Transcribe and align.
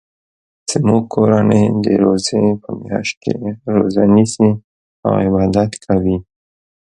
زموږ 0.71 1.01
کورنۍ 1.13 1.63
د 1.83 1.85
روژی 2.03 2.43
په 2.63 2.69
میاشت 2.83 3.15
کې 3.23 3.31
روژه 3.75 4.03
نیسي 4.15 4.49
او 5.05 5.11
عبادت 5.25 5.71
کوي 5.85 6.17